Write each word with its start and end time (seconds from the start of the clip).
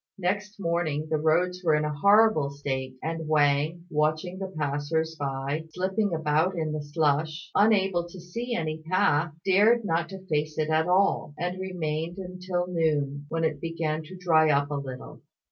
Next 0.17 0.59
morning 0.59 1.09
the 1.11 1.19
roads 1.19 1.61
were 1.63 1.75
in 1.75 1.85
a 1.85 1.93
horrible 1.95 2.49
state; 2.49 2.95
and 3.03 3.27
Wang, 3.27 3.85
watching 3.91 4.39
the 4.39 4.47
passers 4.57 5.15
by 5.15 5.65
slipping 5.75 6.11
about 6.11 6.55
in 6.57 6.71
the 6.71 6.81
slush, 6.81 7.51
unable 7.53 8.07
to 8.09 8.19
see 8.19 8.55
any 8.55 8.81
path, 8.89 9.31
dared 9.45 9.85
not 9.85 10.11
face 10.27 10.57
it 10.57 10.71
all, 10.71 11.35
and 11.37 11.59
remained 11.61 12.17
until 12.17 12.65
noon, 12.67 13.27
when 13.29 13.43
it 13.43 13.61
began 13.61 14.01
to 14.05 14.17
dry 14.17 14.49
up 14.49 14.71
a 14.71 14.73
little. 14.73 15.21